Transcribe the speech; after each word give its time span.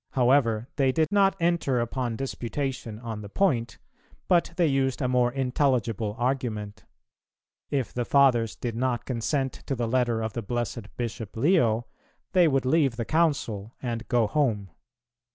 However, 0.13 0.67
they 0.77 0.91
did 0.91 1.09
not 1.11 1.35
enter 1.39 1.79
upon 1.79 2.15
disputation 2.15 2.97
on 3.01 3.21
the 3.21 3.29
point, 3.29 3.77
but 4.27 4.51
they 4.57 4.65
used 4.65 4.99
a 4.99 5.07
more 5.07 5.31
intelligible 5.31 6.15
argument: 6.17 6.85
If 7.69 7.93
the 7.93 8.03
Fathers 8.03 8.55
did 8.55 8.75
not 8.75 9.05
consent 9.05 9.53
to 9.67 9.75
the 9.75 9.87
letter 9.87 10.23
of 10.23 10.33
the 10.33 10.41
blessed 10.41 10.97
Bishop 10.97 11.37
Leo, 11.37 11.85
they 12.31 12.47
would 12.47 12.65
leave 12.65 12.95
the 12.95 13.05
Council 13.05 13.75
and 13.79 14.07
go 14.07 14.25
home. 14.25 14.71